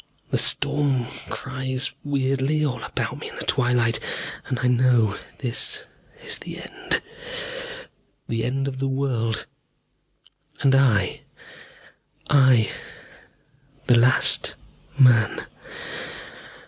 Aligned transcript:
The 0.31 0.37
storm 0.39 1.05
cries 1.29 1.91
weirdly 2.03 2.65
all 2.65 2.81
about 2.83 3.19
me 3.19 3.29
in 3.29 3.35
the 3.35 3.45
twilight, 3.45 3.99
and 4.47 4.57
I 4.57 4.65
know 4.67 5.15
this 5.37 5.83
is 6.25 6.39
the 6.39 6.57
end. 6.57 7.03
The 8.27 8.43
end 8.43 8.67
of 8.67 8.79
the 8.79 8.87
world. 8.87 9.45
And 10.61 10.73
I 10.73 11.21
I, 12.31 12.71
the 13.85 13.95
last 13.97 14.55
man.... 14.97 15.45